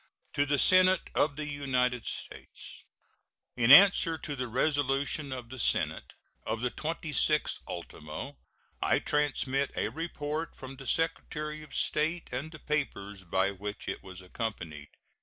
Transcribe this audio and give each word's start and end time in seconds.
To 0.33 0.47
the 0.47 0.57
Senate 0.57 1.11
of 1.13 1.35
the 1.35 1.45
United 1.45 2.07
States: 2.07 2.85
In 3.55 3.69
answer 3.71 4.17
to 4.17 4.35
the 4.35 4.47
resolution 4.47 5.31
of 5.31 5.49
the 5.49 5.59
Senate 5.59 6.13
of 6.43 6.61
the 6.61 6.71
26th 6.71 7.59
ultimo, 7.67 8.39
I 8.81 8.97
transmit 8.97 9.69
a 9.75 9.89
report 9.89 10.55
from 10.55 10.77
the 10.77 10.87
Secretary 10.87 11.61
of 11.61 11.75
State 11.75 12.29
and 12.31 12.51
the 12.51 12.57
papers 12.57 13.25
by 13.25 13.51
which 13.51 13.87
it 13.87 14.01
was 14.01 14.23
accompanied. 14.23 14.89